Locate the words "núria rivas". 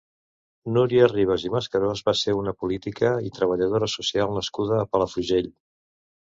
0.77-1.45